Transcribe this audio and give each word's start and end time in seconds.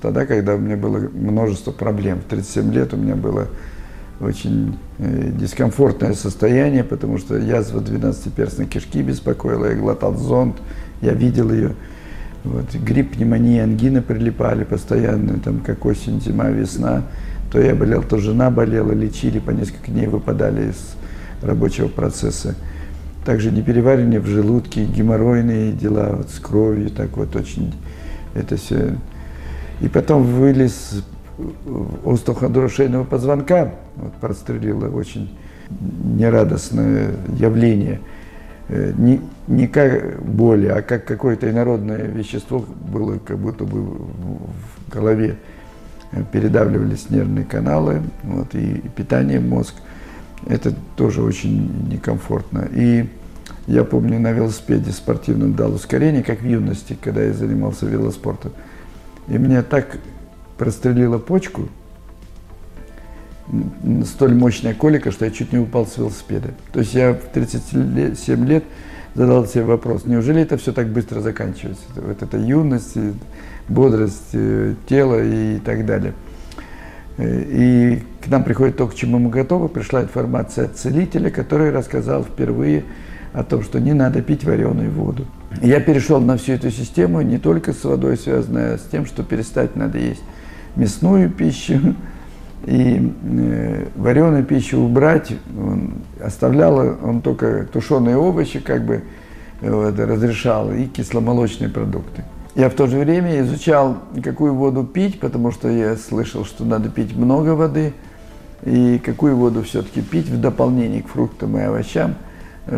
Тогда, 0.00 0.24
когда 0.24 0.54
у 0.54 0.58
меня 0.58 0.76
было 0.76 0.98
множество 0.98 1.72
проблем, 1.72 2.20
в 2.20 2.24
37 2.24 2.72
лет 2.72 2.94
у 2.94 2.96
меня 2.96 3.16
было 3.16 3.48
очень 4.20 4.78
э, 4.98 5.30
дискомфортное 5.32 6.14
состояние, 6.14 6.84
потому 6.84 7.18
что 7.18 7.36
язва 7.36 7.80
12-перстной 7.80 8.66
кишки 8.66 9.02
беспокоила, 9.02 9.66
я 9.66 9.74
глотал 9.74 10.14
зонд, 10.16 10.56
я 11.00 11.12
видел 11.12 11.52
ее. 11.52 11.74
Вот, 12.44 12.74
грипп, 12.74 13.12
пневмония, 13.12 13.64
ангина 13.64 14.00
прилипали 14.00 14.64
постоянно, 14.64 15.38
там, 15.38 15.60
как 15.60 15.84
осень, 15.84 16.20
зима, 16.20 16.48
весна. 16.48 17.04
То 17.52 17.60
я 17.60 17.74
болел, 17.74 18.02
то 18.02 18.18
жена 18.18 18.50
болела, 18.50 18.92
лечили, 18.92 19.38
по 19.38 19.50
несколько 19.50 19.90
дней 19.90 20.06
выпадали 20.06 20.70
из 20.70 20.96
рабочего 21.42 21.88
процесса. 21.88 22.54
Также 23.24 23.50
непереваривание 23.50 24.20
в 24.20 24.26
желудке, 24.26 24.84
геморройные 24.84 25.72
дела 25.72 26.14
вот, 26.16 26.30
с 26.30 26.38
кровью, 26.38 26.90
так 26.90 27.16
вот 27.16 27.36
очень 27.36 27.74
это 28.34 28.56
все. 28.56 28.94
И 29.80 29.88
потом 29.88 30.22
вылез 30.22 31.02
остеохондроз 32.04 32.72
шейного 32.72 33.04
позвонка, 33.04 33.72
вот, 33.96 34.12
прострелило 34.14 34.88
очень 34.88 35.36
нерадостное 36.04 37.12
явление. 37.38 38.00
Э, 38.68 38.92
не, 38.96 39.20
не 39.48 39.66
как 39.66 40.22
боли, 40.22 40.66
а 40.66 40.82
как 40.82 41.04
какое-то 41.04 41.50
инородное 41.50 42.06
вещество 42.06 42.64
было 42.92 43.18
как 43.18 43.38
будто 43.38 43.64
бы 43.64 43.80
в 43.82 44.92
голове. 44.92 45.36
Передавливались 46.32 47.08
нервные 47.08 47.44
каналы 47.44 48.02
вот, 48.24 48.54
и 48.54 48.82
питание 48.96 49.38
мозг. 49.38 49.74
Это 50.46 50.74
тоже 50.96 51.22
очень 51.22 51.88
некомфортно. 51.88 52.68
И 52.72 53.08
я 53.66 53.84
помню, 53.84 54.18
на 54.18 54.32
велосипеде 54.32 54.90
спортивном 54.90 55.54
дал 55.54 55.72
ускорение, 55.72 56.24
как 56.24 56.40
в 56.40 56.46
юности, 56.46 56.96
когда 57.00 57.22
я 57.22 57.32
занимался 57.32 57.86
велоспортом. 57.86 58.52
И 59.30 59.38
мне 59.38 59.62
так 59.62 59.98
прострелила 60.58 61.18
почку, 61.18 61.68
столь 64.04 64.34
мощная 64.34 64.74
колика, 64.74 65.10
что 65.10 65.24
я 65.24 65.30
чуть 65.30 65.52
не 65.52 65.58
упал 65.58 65.86
с 65.86 65.96
велосипеда. 65.96 66.50
То 66.72 66.80
есть 66.80 66.94
я 66.94 67.14
в 67.14 67.20
37 67.32 68.46
лет 68.46 68.64
задал 69.14 69.46
себе 69.46 69.64
вопрос, 69.64 70.04
неужели 70.04 70.42
это 70.42 70.56
все 70.56 70.72
так 70.72 70.88
быстро 70.88 71.20
заканчивается? 71.20 71.82
Вот 71.96 72.22
эта 72.22 72.36
юность, 72.38 72.96
бодрость 73.68 74.30
э, 74.32 74.74
тела 74.88 75.22
и 75.22 75.58
так 75.58 75.86
далее. 75.86 76.12
Э, 77.16 77.42
и 77.42 78.02
к 78.22 78.28
нам 78.28 78.44
приходит 78.44 78.76
то, 78.76 78.86
к 78.86 78.94
чему 78.94 79.18
мы 79.18 79.30
готовы. 79.30 79.68
Пришла 79.68 80.02
информация 80.02 80.66
от 80.66 80.76
целителя, 80.76 81.30
который 81.30 81.70
рассказал 81.70 82.24
впервые 82.24 82.84
о 83.32 83.44
том, 83.44 83.62
что 83.62 83.80
не 83.80 83.92
надо 83.92 84.22
пить 84.22 84.44
вареную 84.44 84.90
воду. 84.90 85.26
Я 85.62 85.80
перешел 85.80 86.20
на 86.20 86.36
всю 86.36 86.52
эту 86.52 86.70
систему, 86.70 87.20
не 87.22 87.38
только 87.38 87.72
с 87.72 87.84
водой 87.84 88.16
связанная, 88.16 88.74
а 88.74 88.78
с 88.78 88.82
тем, 88.82 89.06
что 89.06 89.22
перестать 89.22 89.76
надо 89.76 89.98
есть 89.98 90.22
мясную 90.76 91.30
пищу 91.30 91.94
и 92.66 93.12
э, 93.22 93.86
вареную 93.96 94.44
пищу 94.44 94.78
убрать. 94.78 95.32
Он 95.56 95.94
оставлял 96.22 96.78
он 96.78 97.20
только 97.20 97.66
тушеные 97.72 98.16
овощи, 98.16 98.60
как 98.60 98.84
бы 98.84 99.02
вот, 99.60 99.98
разрешал, 99.98 100.72
и 100.72 100.86
кисломолочные 100.86 101.70
продукты. 101.70 102.24
Я 102.54 102.68
в 102.68 102.74
то 102.74 102.86
же 102.86 102.98
время 102.98 103.40
изучал, 103.40 103.98
какую 104.22 104.54
воду 104.54 104.84
пить, 104.84 105.20
потому 105.20 105.52
что 105.52 105.68
я 105.68 105.96
слышал, 105.96 106.44
что 106.44 106.64
надо 106.64 106.88
пить 106.88 107.16
много 107.16 107.50
воды, 107.50 107.92
и 108.64 108.98
какую 108.98 109.36
воду 109.36 109.62
все-таки 109.62 110.02
пить 110.02 110.28
в 110.28 110.40
дополнение 110.40 111.02
к 111.02 111.08
фруктам 111.08 111.56
и 111.56 111.62
овощам, 111.62 112.16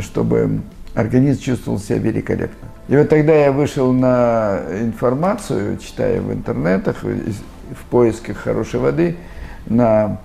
чтобы 0.00 0.62
организм 0.94 1.40
чувствовал 1.40 1.78
себя 1.78 1.98
великолепно. 1.98 2.68
И 2.88 2.96
вот 2.96 3.08
тогда 3.08 3.32
я 3.32 3.52
вышел 3.52 3.92
на 3.92 4.60
информацию, 4.80 5.78
читая 5.78 6.20
в 6.20 6.32
интернетах, 6.32 7.02
в 7.02 7.84
поисках 7.90 8.36
хорошей 8.38 8.80
воды, 8.80 9.16
на 9.66 10.18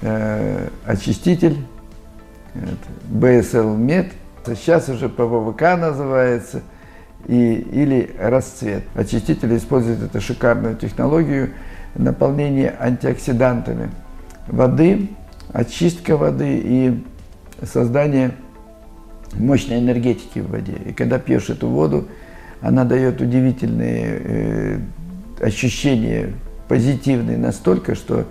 э, 0.00 0.68
очиститель 0.84 1.56
BSL 3.10 3.76
Med, 3.78 4.12
сейчас 4.56 4.88
уже 4.88 5.08
ПВВК 5.08 5.78
называется, 5.78 6.62
и, 7.26 7.54
или 7.54 8.14
расцвет. 8.18 8.82
Очиститель 8.94 9.56
использует 9.56 10.02
эту 10.02 10.20
шикарную 10.20 10.76
технологию 10.76 11.50
наполнения 11.94 12.74
антиоксидантами 12.78 13.90
воды, 14.48 15.08
очистка 15.52 16.16
воды 16.16 16.60
и 16.62 17.04
создание 17.64 18.32
мощной 19.34 19.78
энергетики 19.78 20.38
в 20.38 20.50
воде. 20.50 20.74
И 20.86 20.92
когда 20.92 21.18
пьешь 21.18 21.50
эту 21.50 21.68
воду, 21.68 22.08
она 22.60 22.84
дает 22.84 23.20
удивительные 23.20 24.20
э, 24.24 24.78
ощущения, 25.40 26.32
позитивные 26.68 27.38
настолько, 27.38 27.94
что 27.94 28.26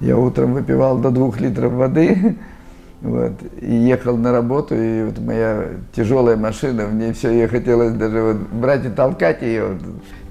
я 0.00 0.16
утром 0.16 0.54
выпивал 0.54 0.98
до 0.98 1.10
двух 1.10 1.40
литров 1.40 1.72
воды, 1.72 2.36
вот, 3.02 3.32
и 3.60 3.74
ехал 3.74 4.16
на 4.16 4.32
работу, 4.32 4.74
и 4.74 5.04
вот 5.04 5.18
моя 5.18 5.64
тяжелая 5.94 6.36
машина, 6.36 6.86
мне 6.86 7.12
все, 7.12 7.30
ее 7.30 7.48
хотелось 7.48 7.92
даже 7.92 8.22
вот 8.22 8.36
брать 8.52 8.86
и 8.86 8.88
толкать 8.88 9.42
ее. 9.42 9.78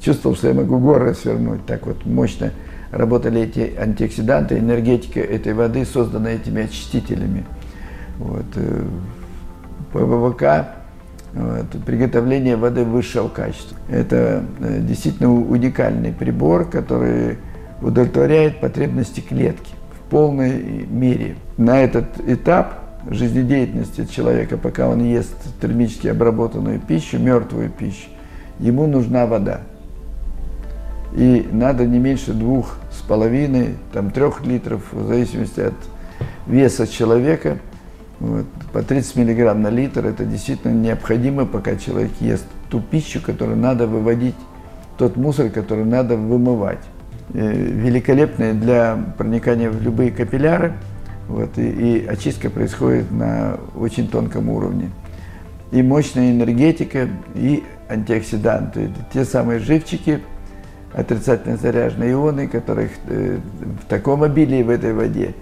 Чувствовал, 0.02 0.36
что 0.36 0.50
я 0.50 0.54
могу 0.54 0.78
горы 0.78 1.14
свернуть. 1.16 1.66
Так 1.66 1.88
вот 1.88 2.06
мощно 2.06 2.52
работали 2.92 3.42
эти 3.42 3.74
антиоксиданты, 3.78 4.60
энергетика 4.60 5.20
этой 5.20 5.54
воды, 5.54 5.86
созданная 5.86 6.36
этими 6.36 6.64
очистителями. 6.64 7.44
Вот. 8.20 8.46
ПВВК 9.96 10.66
приготовление 11.86 12.56
воды 12.56 12.84
высшего 12.84 13.28
качества. 13.28 13.78
Это 13.90 14.44
э, 14.60 14.80
действительно 14.82 15.34
уникальный 15.34 16.12
прибор, 16.12 16.66
который 16.70 17.38
удовлетворяет 17.82 18.62
потребности 18.62 19.20
клетки 19.20 19.74
в 19.92 20.10
полной 20.10 20.86
мере. 20.88 21.36
На 21.58 21.82
этот 21.82 22.06
этап 22.26 22.80
жизнедеятельности 23.10 24.06
человека, 24.06 24.58
пока 24.58 24.88
он 24.88 25.04
ест 25.04 25.36
термически 25.62 26.08
обработанную 26.08 26.80
пищу, 26.80 27.20
мертвую 27.20 27.70
пищу, 27.70 28.08
ему 28.60 28.88
нужна 28.88 29.26
вода. 29.26 29.62
И 31.14 31.48
надо 31.52 31.86
не 31.86 32.00
меньше 32.00 32.34
двух 32.34 32.78
с 32.92 33.02
половиной, 33.02 33.76
там 33.94 34.12
трех 34.12 34.46
литров, 34.46 34.82
в 34.92 35.08
зависимости 35.08 35.60
от 35.60 35.74
веса 36.48 36.88
человека– 36.88 37.58
вот, 38.20 38.46
по 38.72 38.82
30 38.82 39.16
миллиграмм 39.18 39.62
на 39.62 39.70
литр 39.70 40.06
это 40.06 40.24
действительно 40.26 40.72
необходимо, 40.72 41.46
пока 41.46 41.76
человек 41.76 42.12
ест 42.22 42.46
ту 42.70 42.80
пищу, 42.80 43.22
которую 43.22 43.58
надо 43.58 43.88
выводить, 43.88 44.36
тот 44.98 45.18
мусор, 45.18 45.50
который 45.50 45.84
надо 45.84 46.16
вымывать. 46.16 46.80
Э, 47.34 47.52
великолепные 47.54 48.54
для 48.54 48.98
проникания 49.18 49.70
в 49.70 49.82
любые 49.82 50.12
капилляры, 50.12 50.74
вот, 51.28 51.58
и, 51.58 51.70
и 51.70 52.06
очистка 52.06 52.50
происходит 52.50 53.12
на 53.12 53.58
очень 53.76 54.08
тонком 54.08 54.50
уровне. 54.50 54.92
И 55.72 55.84
мощная 55.84 56.32
энергетика, 56.32 57.10
и 57.34 57.64
антиоксиданты. 57.90 58.84
Это 58.84 59.06
те 59.12 59.26
самые 59.26 59.60
живчики, 59.60 60.22
отрицательно 60.94 61.58
заряженные 61.58 62.14
ионы, 62.14 62.48
которых 62.48 62.92
э, 63.08 63.40
в 63.84 63.90
таком 63.90 64.24
обилии 64.24 64.64
в 64.64 64.70
этой 64.70 64.94
воде, 64.94 65.34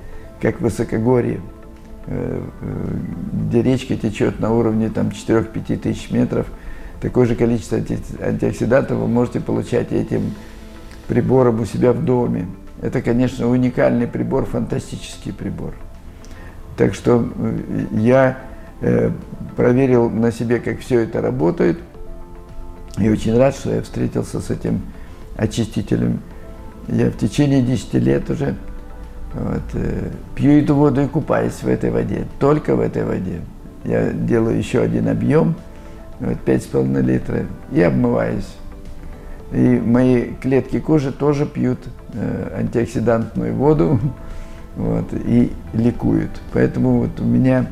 как 0.41 0.59
высокогорье– 0.59 1.39
Э, 1.53 1.62
э, 1.62 1.62
где 2.05 3.61
речка 3.61 3.95
течет 3.95 4.39
на 4.39 4.53
уровне 4.53 4.89
там, 4.89 5.09
4-5 5.09 5.77
тысяч 5.77 6.11
метров, 6.11 6.47
такое 7.01 7.25
же 7.25 7.35
количество 7.35 7.77
антиоксидантов 7.77 8.97
вы 8.97 9.07
можете 9.07 9.39
получать 9.39 9.91
этим 9.91 10.33
прибором 11.07 11.61
у 11.61 11.65
себя 11.65 11.93
в 11.93 12.03
доме. 12.03 12.47
Это, 12.81 13.01
конечно, 13.01 13.47
уникальный 13.47 14.07
прибор, 14.07 14.45
фантастический 14.45 15.31
прибор. 15.31 15.73
Так 16.75 16.93
что 16.93 17.29
э, 17.37 17.85
я 17.91 18.37
проверил 19.55 20.09
на 20.09 20.31
себе, 20.31 20.59
как 20.59 20.79
все 20.79 20.99
это 20.99 21.21
работает, 21.21 21.79
и 22.97 23.09
очень 23.09 23.37
рад, 23.37 23.55
что 23.55 23.73
я 23.73 23.81
встретился 23.81 24.39
с 24.39 24.49
этим 24.49 24.81
очистителем. 25.35 26.19
Я 26.87 27.09
в 27.09 27.17
течение 27.17 27.61
10 27.61 27.94
лет 27.95 28.29
уже 28.29 28.56
вот, 29.33 29.63
э, 29.74 30.09
пью 30.35 30.51
эту 30.59 30.75
воду 30.75 31.01
и 31.01 31.07
купаюсь 31.07 31.62
в 31.63 31.68
этой 31.68 31.89
воде, 31.89 32.25
только 32.39 32.75
в 32.75 32.80
этой 32.80 33.03
воде. 33.03 33.41
Я 33.83 34.12
делаю 34.12 34.57
еще 34.57 34.81
один 34.81 35.09
объем, 35.09 35.56
вот, 36.19 36.38
5,5 36.45 37.01
литра, 37.01 37.45
и 37.71 37.81
обмываюсь. 37.81 38.56
И 39.51 39.81
мои 39.83 40.31
клетки 40.41 40.80
кожи 40.80 41.12
тоже 41.12 41.45
пьют 41.45 41.80
э, 42.13 42.57
антиоксидантную 42.59 43.53
воду 43.56 44.00
вот, 44.75 45.13
и 45.13 45.51
ликуют. 45.74 46.31
Поэтому 46.53 47.00
вот 47.00 47.19
у 47.19 47.25
меня 47.25 47.68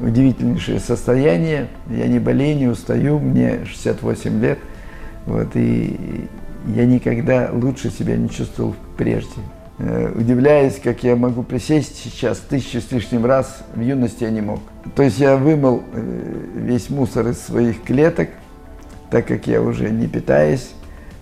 удивительнейшее 0.00 0.80
состояние, 0.80 1.68
я 1.88 2.06
не 2.08 2.18
болею, 2.18 2.58
не 2.58 2.66
устаю, 2.66 3.18
мне 3.18 3.64
68 3.64 4.40
лет, 4.40 4.58
вот, 5.26 5.48
и 5.54 6.28
я 6.68 6.86
никогда 6.86 7.50
лучше 7.52 7.90
себя 7.90 8.16
не 8.16 8.28
чувствовал 8.28 8.74
прежде. 8.96 9.40
Э, 9.78 10.12
удивляясь, 10.14 10.78
как 10.78 11.02
я 11.02 11.16
могу 11.16 11.42
присесть 11.42 11.96
сейчас 11.96 12.38
тысячу 12.38 12.80
с 12.80 12.92
лишним 12.92 13.26
раз, 13.26 13.64
в 13.74 13.80
юности 13.80 14.22
я 14.22 14.30
не 14.30 14.40
мог. 14.40 14.60
То 14.94 15.02
есть 15.02 15.18
я 15.18 15.36
вымыл 15.36 15.82
э, 15.92 16.46
весь 16.54 16.90
мусор 16.90 17.28
из 17.28 17.40
своих 17.40 17.82
клеток, 17.82 18.28
так 19.10 19.26
как 19.26 19.48
я 19.48 19.60
уже 19.60 19.90
не 19.90 20.06
питаюсь 20.06 20.70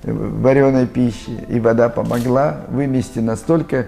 вареной 0.05 0.87
пищи, 0.87 1.31
и 1.49 1.61
вода 1.61 1.89
помогла 1.89 2.63
вымести 2.69 3.21
настолько 3.21 3.87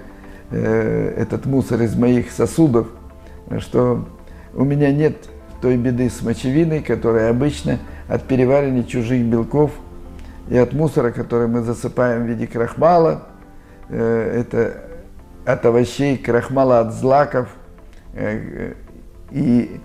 э, 0.51 1.15
этот 1.19 1.45
мусор 1.45 1.83
из 1.83 1.95
моих 1.95 2.31
сосудов, 2.31 2.89
что 3.59 4.07
у 4.55 4.65
меня 4.65 4.93
нет 4.93 5.17
той 5.61 5.77
беды 5.77 6.09
с 6.09 6.23
мочевиной, 6.23 6.81
которая 6.81 7.31
обычно 7.31 7.79
от 8.09 8.23
переваривания 8.25 8.85
чужих 8.85 9.25
белков 9.25 9.73
и 10.49 10.57
от 10.57 10.73
мусора, 10.73 11.11
который 11.11 11.49
мы 11.49 11.63
засыпаем 11.63 12.25
в 12.25 12.27
виде 12.27 12.47
крахмала, 12.47 13.23
э, 13.23 13.34
это 13.89 14.85
от 15.45 15.67
овощей, 15.67 16.17
крахмала 16.17 16.81
от 16.81 16.95
злаков 16.95 17.49
э, 18.15 18.75
и 19.31 19.81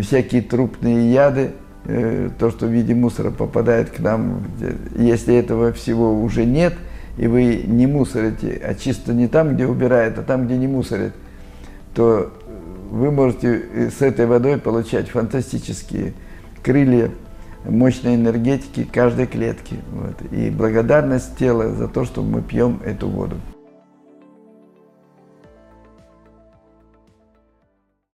всякие 0.00 0.42
трупные 0.42 1.12
яды, 1.12 1.52
э, 1.84 2.30
то, 2.38 2.50
что 2.50 2.66
в 2.66 2.70
виде 2.70 2.94
мусора 2.94 3.30
попадает 3.30 3.90
к 3.90 4.00
нам, 4.00 4.42
если 4.96 5.36
этого 5.36 5.72
всего 5.72 6.20
уже 6.20 6.44
нет, 6.44 6.74
и 7.16 7.28
вы 7.28 7.62
не 7.64 7.86
мусорите, 7.86 8.60
а 8.64 8.74
чисто 8.74 9.12
не 9.12 9.28
там, 9.28 9.54
где 9.54 9.66
убирает, 9.66 10.18
а 10.18 10.22
там, 10.22 10.46
где 10.46 10.56
не 10.56 10.66
мусорит, 10.66 11.12
то 11.94 12.32
вы 12.90 13.12
можете 13.12 13.90
с 13.90 14.02
этой 14.02 14.26
водой 14.26 14.58
получать 14.58 15.08
фантастические 15.10 16.14
крылья 16.62 17.10
мощной 17.64 18.14
энергетики 18.14 18.84
каждой 18.84 19.26
клетки. 19.26 19.76
Вот. 19.92 20.32
И 20.32 20.50
благодарность 20.50 21.36
тела 21.36 21.74
за 21.74 21.88
то, 21.88 22.04
что 22.04 22.22
мы 22.22 22.42
пьем 22.42 22.80
эту 22.84 23.08
воду. 23.08 23.36